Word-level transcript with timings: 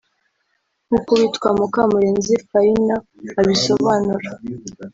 nk’uko 0.87 1.09
uwitwa 1.13 1.49
Mukamurenzi 1.59 2.33
Faina 2.49 2.95
abisobanura 3.39 4.29